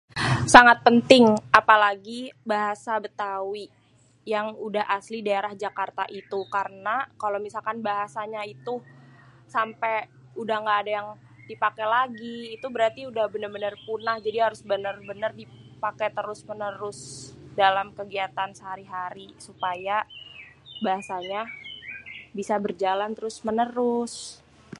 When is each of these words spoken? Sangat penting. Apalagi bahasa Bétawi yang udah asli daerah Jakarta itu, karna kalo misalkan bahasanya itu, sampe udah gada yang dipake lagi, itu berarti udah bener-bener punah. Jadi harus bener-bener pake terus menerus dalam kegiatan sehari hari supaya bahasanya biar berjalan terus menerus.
Sangat 0.55 0.77
penting. 0.87 1.25
Apalagi 1.59 2.19
bahasa 2.51 2.91
Bétawi 3.03 3.65
yang 4.33 4.47
udah 4.67 4.85
asli 4.97 5.17
daerah 5.27 5.53
Jakarta 5.63 6.03
itu, 6.21 6.39
karna 6.55 6.97
kalo 7.21 7.35
misalkan 7.45 7.77
bahasanya 7.89 8.41
itu, 8.55 8.75
sampe 9.55 9.93
udah 10.41 10.57
gada 10.67 10.91
yang 10.99 11.07
dipake 11.49 11.83
lagi, 11.95 12.37
itu 12.55 12.67
berarti 12.75 13.01
udah 13.11 13.25
bener-bener 13.33 13.73
punah. 13.87 14.17
Jadi 14.25 14.37
harus 14.45 14.61
bener-bener 14.71 15.31
pake 15.85 16.05
terus 16.17 16.39
menerus 16.49 16.99
dalam 17.61 17.87
kegiatan 17.99 18.49
sehari 18.59 18.85
hari 18.95 19.27
supaya 19.47 19.97
bahasanya 20.85 21.43
biar 22.35 22.59
berjalan 22.65 23.11
terus 23.17 23.37
menerus. 23.47 24.13